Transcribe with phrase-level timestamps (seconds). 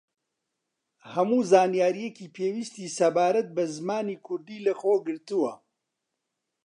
[1.13, 5.53] هەموو زانیارییەکی پێویستی سەبارەت بە زمانی کوردی لە خۆگرتووە